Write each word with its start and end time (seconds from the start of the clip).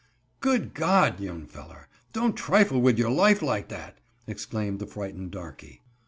"Good 0.39 0.73
God! 0.73 1.19
young 1.19 1.45
feller, 1.45 1.87
don't 2.11 2.33
trifle 2.35 2.81
wid 2.81 2.97
your 2.97 3.11
life 3.11 3.43
like 3.43 3.67
dat," 3.67 3.99
exclaimed 4.25 4.79
the 4.79 4.87
frightened 4.87 5.29
darkey. 5.29 5.83